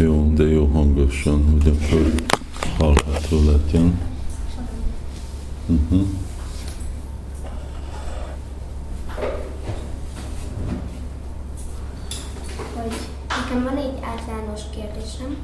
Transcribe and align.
Jó, 0.00 0.32
de 0.34 0.44
jó 0.44 0.66
hangosan, 0.66 1.44
hogy 1.50 1.68
akkor 1.68 2.12
hallható 2.78 3.36
legyen. 3.44 4.00
Uh-huh. 5.66 6.06
hogy 12.74 12.92
nekem 13.28 13.64
van 13.64 13.76
egy 13.76 13.98
általános 14.02 14.60
kérdésem, 14.70 15.36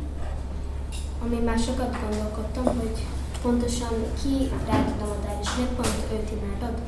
ami 1.25 1.36
már 1.45 1.59
sokat 1.59 1.96
gondolkodtam, 2.00 2.64
hogy 2.64 3.05
pontosan 3.43 3.95
ki 4.23 4.48
rá 4.66 4.84
tudom 4.84 5.09
oda, 5.09 5.39
és 5.43 5.48
miért 5.57 5.73
pont 5.73 6.05
őt 6.12 6.30
imádod? 6.30 6.79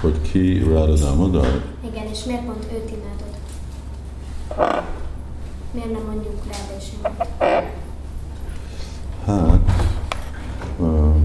Hogy 0.00 0.30
ki 0.30 0.58
Radha 0.58 0.94
Damodar? 0.94 1.64
Igen, 1.90 2.06
és 2.06 2.24
miért 2.24 2.44
pont 2.44 2.66
őt 2.72 2.90
imádod? 2.90 3.34
Miért 5.76 5.92
nem 5.92 6.02
mondjuk 6.06 6.42
rá 6.48 6.56
Hát, 9.26 9.70
uh, 10.78 11.16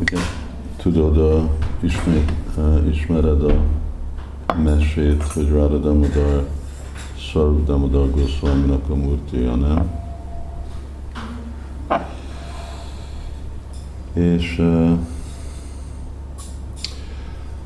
ugye, 0.00 0.18
tudod, 0.76 1.16
uh, 1.16 1.50
ismét, 1.80 2.32
uh, 2.56 2.88
ismered 2.88 3.42
a 3.44 3.64
mesét, 4.54 5.22
hogy 5.22 5.48
Radha 5.48 5.76
Damodar 5.76 6.48
Sarup 7.16 7.66
Damodar 7.66 8.10
Goswaminak 8.10 8.90
a 8.90 8.94
murtija, 8.94 9.54
nem? 9.54 9.90
És 14.12 14.58
uh, 14.58 14.98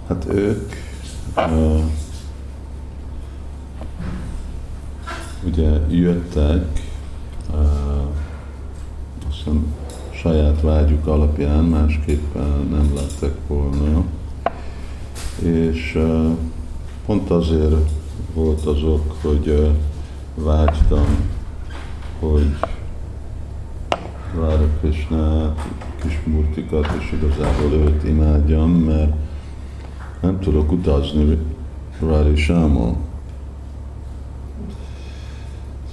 hát 0.08 0.26
ők 0.28 0.72
uh, 1.36 1.80
ugye 5.44 5.70
jöttek 5.88 6.82
uh, 7.50 7.58
azt 9.28 9.36
hiszem, 9.36 9.74
saját 10.10 10.60
vágyuk 10.60 11.06
alapján, 11.06 11.64
másképp 11.64 12.34
nem 12.70 12.92
lettek 12.94 13.34
volna. 13.46 14.04
És 15.42 15.94
uh, 15.94 16.30
pont 17.06 17.30
azért 17.30 17.74
volt 18.34 18.66
azok, 18.66 19.14
hogy 19.22 19.48
uh, 19.48 19.68
vágytam, 20.44 21.06
hogy 22.20 22.56
Rára 24.34 24.68
Krishna 24.80 25.54
kis 26.02 26.20
murtikat, 26.24 26.86
és 26.98 27.12
igazából 27.12 27.72
őt 27.72 28.04
imádjam, 28.04 28.70
mert 28.70 29.12
nem 30.20 30.40
tudok 30.40 30.72
utazni 30.72 31.38
Rári 32.00 32.36
Sámon. 32.36 32.96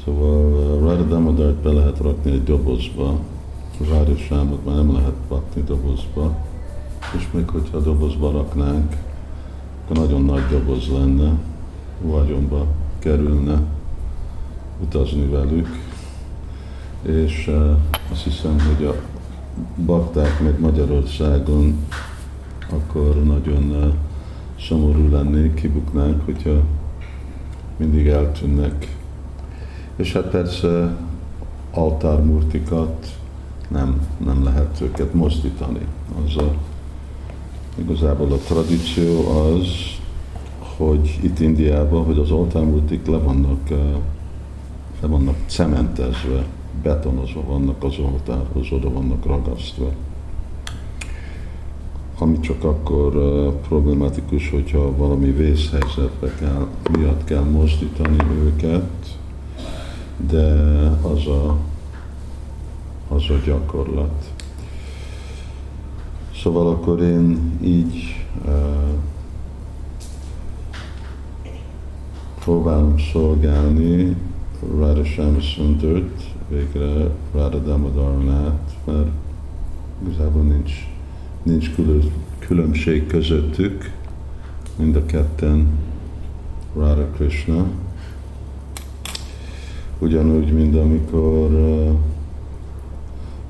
Szóval 0.09 0.79
uh, 0.81 0.87
Rára 0.87 1.03
Damadart 1.03 1.55
be 1.55 1.71
lehet 1.71 1.97
rakni 1.97 2.31
egy 2.31 2.43
dobozba, 2.43 3.19
Rári 3.89 4.15
Sámot 4.15 4.65
már 4.65 4.75
nem 4.75 4.93
lehet 4.93 5.13
rakni 5.29 5.63
dobozba, 5.63 6.37
és 7.17 7.27
még 7.31 7.49
hogyha 7.49 7.77
a 7.77 7.81
dobozba 7.81 8.31
raknánk, 8.31 8.95
akkor 9.83 9.97
nagyon 9.97 10.21
nagy 10.21 10.41
doboz 10.49 10.87
lenne, 10.87 11.31
vagyonba 12.01 12.65
kerülne 12.99 13.61
utazni 14.83 15.25
velük, 15.25 15.67
és 17.01 17.47
uh, 17.47 17.77
azt 18.11 18.23
hiszem, 18.23 18.55
hogy 18.59 18.85
a 18.85 18.95
bakták 19.85 20.39
meg 20.41 20.59
Magyarországon 20.59 21.87
akkor 22.69 23.23
nagyon 23.23 23.71
uh, 23.71 23.93
szomorú 24.59 25.09
lennék, 25.11 25.53
kibuknánk, 25.53 26.25
hogyha 26.25 26.61
mindig 27.77 28.07
eltűnnek. 28.07 28.97
És 29.99 30.13
hát 30.13 30.29
persze 30.29 30.97
altármurtikat 31.71 33.17
nem, 33.67 34.07
nem 34.25 34.43
lehet 34.43 34.81
őket 34.81 35.13
mozdítani. 35.13 35.85
Az 36.25 36.37
a, 36.37 36.53
igazából 37.75 38.31
a 38.31 38.35
tradíció 38.35 39.27
az, 39.27 39.67
hogy 40.77 41.19
itt 41.21 41.39
Indiában, 41.39 42.03
hogy 42.03 42.17
az 42.17 42.31
altármurtik 42.31 43.07
le 43.07 43.17
vannak, 43.17 43.69
le 45.01 45.07
vannak 45.07 45.35
cementezve, 45.45 46.45
betonozva 46.83 47.43
vannak 47.43 47.83
az 47.83 47.97
oltárhoz, 47.97 48.71
oda 48.71 48.91
vannak 48.91 49.25
ragasztva. 49.25 49.91
Ami 52.17 52.39
csak 52.39 52.63
akkor 52.63 53.15
uh, 53.15 53.53
problematikus, 53.53 54.49
hogyha 54.49 54.95
valami 54.97 55.31
vészhelyzetbe 55.31 56.33
kell, 56.39 56.67
miatt 56.97 57.23
kell 57.23 57.43
mozdítani 57.43 58.17
őket, 58.43 59.17
de 60.27 60.51
az 61.01 61.27
a, 61.27 61.57
az 63.07 63.23
a 63.29 63.45
gyakorlat. 63.45 64.33
Szóval 66.43 66.67
akkor 66.67 67.01
én 67.01 67.57
így 67.61 68.25
uh, 68.45 68.53
próbálom 72.39 72.97
szolgálni 73.11 74.15
Radha 74.77 75.39
Sundart, 75.39 76.23
végre 76.49 77.09
Radha 77.33 77.59
Damodaron 77.59 78.29
át, 78.29 78.75
mert 78.85 79.07
igazából 80.05 80.41
nincs, 80.41 80.71
nincs 81.43 81.73
külön, 81.73 82.11
különbség 82.39 83.07
közöttük, 83.07 83.91
mind 84.77 84.95
a 84.95 85.05
ketten 85.05 85.67
Radha 86.75 87.05
Krishna. 87.05 87.65
Ugyanúgy, 89.99 90.53
mint 90.53 90.75
amikor 90.75 91.51
uh, 91.51 91.89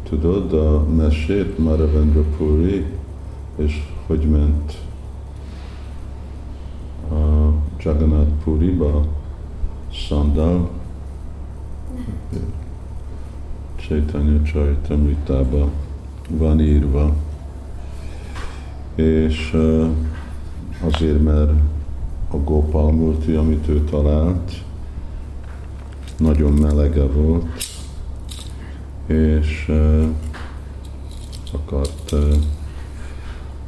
tudod 0.09 0.53
a 0.53 0.85
mesét, 0.95 1.57
Maravendra 1.57 2.21
Puri, 2.37 2.85
és 3.55 3.81
hogy 4.07 4.27
ment 4.29 4.77
a 7.11 7.53
Jagannath 7.79 8.31
Puriba, 8.43 9.05
Sandal, 9.91 10.69
Chaitanya 13.75 14.41
Charitamritába 14.41 15.69
van 16.29 16.61
írva, 16.61 17.13
és 18.95 19.57
azért, 20.81 21.23
mert 21.23 21.51
a 22.31 22.37
Gopal 22.37 22.91
Murti, 22.91 23.33
amit 23.33 23.67
ő 23.67 23.83
talált, 23.83 24.63
nagyon 26.19 26.51
melege 26.53 27.03
volt, 27.03 27.45
és 29.05 29.71
akart, 31.51 32.15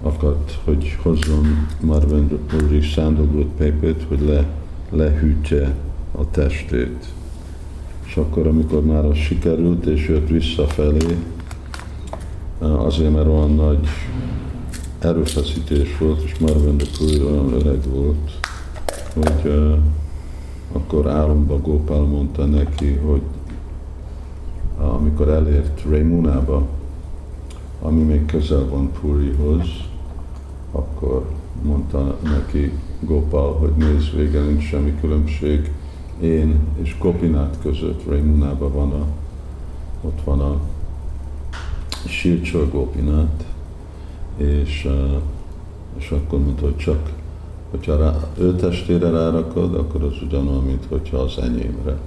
akart, 0.01 0.59
hogy 0.63 0.97
hozzon 1.01 1.67
Marvendra 1.79 2.38
Puri 2.47 2.81
szándogult 2.81 3.47
pépét, 3.47 4.06
hogy 4.07 4.22
le, 4.22 4.47
lehűtje 4.90 5.75
a 6.11 6.29
testét. 6.29 7.06
És 8.06 8.16
akkor, 8.16 8.47
amikor 8.47 8.85
már 8.85 9.06
az 9.06 9.17
sikerült, 9.17 9.85
és 9.85 10.07
jött 10.07 10.28
visszafelé, 10.28 11.17
azért, 12.59 13.13
mert 13.13 13.28
olyan 13.28 13.56
nagy 13.56 13.88
erőfeszítés 15.00 15.97
volt, 15.97 16.23
és 16.23 16.40
már 16.40 16.59
Vendekúj 16.63 17.22
olyan 17.22 17.53
öreg 17.53 17.90
volt, 17.90 18.31
hogy 19.13 19.51
uh, 19.51 19.78
akkor 20.71 21.07
álomba 21.07 21.57
Gopál 21.61 22.01
mondta 22.01 22.45
neki, 22.45 22.93
hogy 22.93 23.21
amikor 24.77 25.29
elért 25.29 25.83
Raymunába, 25.89 26.67
ami 27.81 28.01
még 28.01 28.25
közel 28.25 28.67
van 28.69 28.91
Purihoz, 29.01 29.67
akkor 30.71 31.25
mondta 31.63 32.17
neki 32.23 32.71
Gopal, 32.99 33.53
hogy 33.53 33.71
nézd, 33.77 34.15
vége 34.15 34.41
nincs 34.41 34.63
semmi 34.63 34.93
különbség. 35.01 35.71
Én 36.21 36.59
és 36.81 36.96
Kopinát 36.97 37.57
között, 37.61 38.05
Raimunában 38.05 38.72
van 38.72 38.91
a, 38.91 39.05
ott 40.01 40.22
van 40.23 40.40
a 40.40 40.59
Sircsor 42.05 42.69
Gopinát, 42.72 43.46
és, 44.37 44.87
és 45.97 46.11
akkor 46.11 46.40
mondta, 46.40 46.63
hogy 46.63 46.75
csak, 46.75 47.09
hogyha 47.72 47.97
rá, 47.97 48.14
ő 48.38 48.56
testére 48.56 49.09
rárakod, 49.09 49.76
akkor 49.76 50.03
az 50.03 50.22
ugyanolyan, 50.22 50.64
mint 50.64 50.85
hogyha 50.90 51.18
az 51.18 51.38
enyémre. 51.38 51.97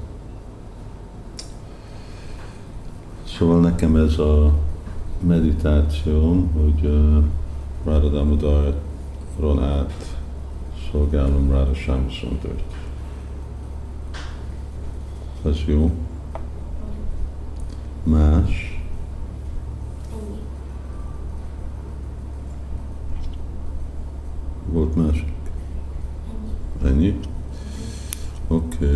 Szóval 3.24 3.60
nekem 3.60 3.96
ez 3.96 4.18
a 4.18 4.52
meditációm, 5.20 6.50
hogy 6.52 6.90
uh, 6.90 7.24
Radha 7.84 8.08
Damodar 8.08 8.74
át 9.60 10.16
szolgálom 10.90 11.50
Radha 11.50 11.74
Shamsundart. 11.74 12.62
Az 15.42 15.62
jó. 15.66 15.90
Más. 18.02 18.82
Volt 24.72 24.96
másik? 24.96 25.33
Ennyi? 26.84 27.14
Oké. 28.48 28.84
Okay. 28.84 28.94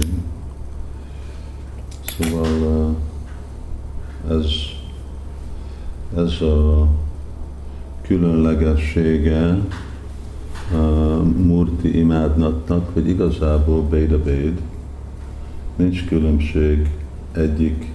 Szóval 2.18 2.96
ez, 4.30 4.46
ez 6.16 6.40
a 6.40 6.88
különlegessége 8.02 9.58
a 10.72 11.22
Murti 11.36 11.98
imádnatnak, 11.98 12.90
hogy 12.92 13.08
igazából 13.08 13.82
Béd, 13.82 14.60
nincs 15.76 16.04
különbség 16.04 16.90
egyik, 17.32 17.92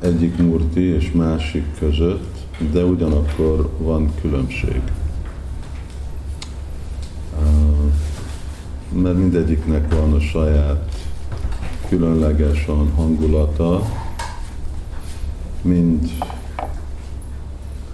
egyik 0.00 0.36
Murti 0.36 0.80
és 0.80 1.12
másik 1.12 1.64
között, 1.78 2.36
de 2.72 2.84
ugyanakkor 2.84 3.70
van 3.78 4.10
különbség. 4.20 4.82
Mert 8.92 9.16
mindegyiknek 9.16 9.94
van 9.94 10.12
a 10.12 10.20
saját 10.20 10.94
különleges 11.88 12.64
hangulata, 12.94 13.82
mind, 15.62 16.10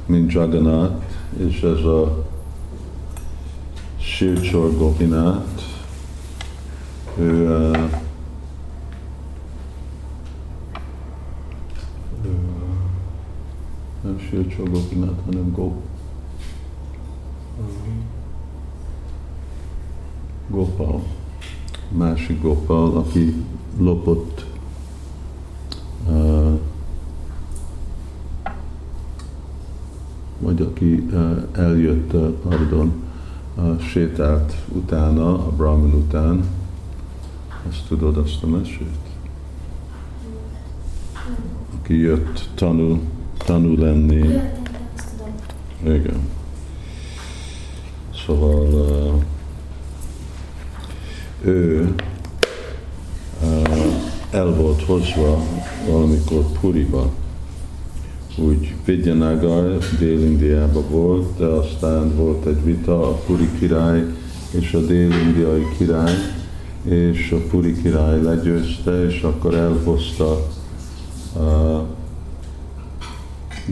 mind 0.06 0.32
Jagannath, 0.32 1.04
és 1.36 1.62
ez 1.62 1.84
a 1.84 2.26
Sircsor 3.96 4.76
Gopinath, 4.76 5.62
ő, 7.18 7.48
ő 12.24 12.38
nem 14.00 14.18
Sircsor 14.30 14.70
Gopinath, 14.70 15.24
hanem 15.24 15.52
Gop, 15.52 15.74
Gopal, 20.50 21.02
másik 21.88 22.42
Gopal, 22.42 22.96
aki 22.96 23.44
lopott 23.78 24.44
uh, 26.06 26.58
vagy 30.38 30.60
aki 30.60 30.94
uh, 30.94 31.42
eljött, 31.52 32.12
uh, 32.12 32.28
pardon, 32.28 32.92
uh, 33.56 33.80
sétált 33.80 34.54
utána, 34.68 35.46
a 35.46 35.50
Brahman 35.50 35.92
után, 35.92 36.44
azt 37.68 37.86
tudod 37.88 38.16
azt 38.16 38.42
a 38.42 38.46
mesét? 38.46 38.98
Aki 41.78 41.96
jött 41.96 42.48
tanul, 42.54 43.00
tanul 43.36 43.78
lenni. 43.78 44.40
Igen. 45.82 46.28
Szóval 48.26 48.66
uh, 48.66 49.22
ő 51.42 51.94
el 54.30 54.54
volt 54.54 54.76
hozva 54.88 55.42
valamikor 55.86 56.44
Puriba. 56.60 57.10
Úgy 58.38 58.74
Vidyanagar 58.84 59.78
Dél-Indiában 59.98 60.84
volt, 60.90 61.36
de 61.38 61.44
aztán 61.44 62.16
volt 62.16 62.46
egy 62.46 62.64
vita 62.64 63.08
a 63.08 63.12
Puri 63.12 63.48
király 63.58 64.04
és 64.50 64.72
a 64.72 64.80
dél-indiai 64.80 65.66
király, 65.78 66.14
és 66.82 67.32
a 67.32 67.48
Puri 67.50 67.82
király 67.82 68.22
legyőzte, 68.22 69.04
és 69.04 69.22
akkor 69.22 69.54
elhozta 69.54 70.46
uh, 71.36 71.80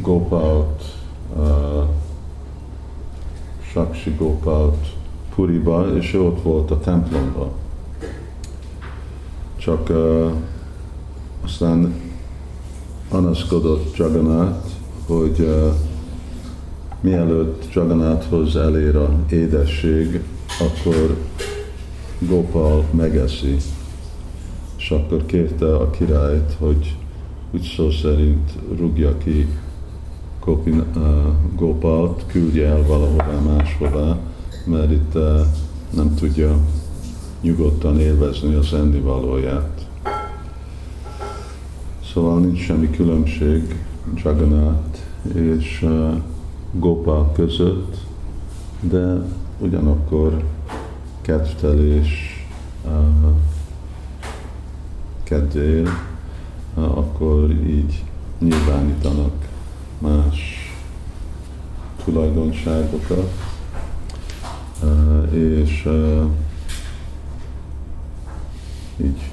Gopalt, 0.02 0.82
uh, 1.36 1.44
Saksi 3.72 4.14
Gopalt 4.18 4.86
Puriba, 5.34 5.96
és 5.96 6.14
ott 6.14 6.42
volt 6.42 6.70
a 6.70 6.80
templomban 6.80 7.50
csak 9.66 9.88
uh, 9.90 10.30
aztán 11.46 11.94
anaszkodott 13.08 13.96
Jagannath, 13.96 14.68
hogy 15.06 15.38
uh, 15.38 15.74
mielőtt 17.00 17.72
Jagannathhoz 17.72 18.56
elér 18.56 18.96
a 18.96 19.10
édesség, 19.30 20.22
akkor 20.60 21.16
Gopal 22.18 22.84
megeszi, 22.90 23.56
és 24.76 24.90
akkor 24.90 25.26
kérte 25.26 25.76
a 25.76 25.90
királyt, 25.90 26.56
hogy 26.58 26.96
úgy 27.50 27.72
szó 27.76 27.90
szerint 27.90 28.50
rúgja 28.78 29.18
ki 29.18 29.48
Gopin, 30.44 30.84
uh, 30.94 31.02
Gopalt, 31.56 32.24
küldje 32.26 32.66
el 32.66 32.82
valahová 32.86 33.38
máshová, 33.40 34.18
mert 34.64 34.90
itt 34.90 35.14
uh, 35.14 35.40
nem 35.90 36.14
tudja 36.14 36.58
nyugodtan 37.40 38.00
élvezni 38.00 38.54
az 38.54 38.74
ennivalóját. 38.74 39.86
Szóval 42.16 42.38
nincs 42.38 42.64
semmi 42.64 42.90
különbség 42.90 43.84
Jagannath 44.14 44.98
és 45.34 45.86
Gopa 46.72 47.32
között, 47.34 47.96
de 48.80 49.22
ugyanakkor 49.58 50.44
kedvtelés 51.20 52.08
uh, 52.84 52.92
kedvéért, 55.22 55.88
uh, 56.74 56.98
akkor 56.98 57.50
így 57.50 58.04
nyilvánítanak 58.38 59.48
más 59.98 60.38
tulajdonságokat, 62.04 63.32
és 65.32 65.88
így 68.96 69.30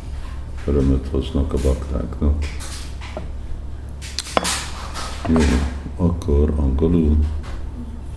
örömöt 0.67 1.07
hoznak 1.11 1.53
a 1.53 1.57
baktáknak. 1.63 2.45
Jó, 5.27 5.39
akkor 5.97 6.53
angolul. 6.57 7.17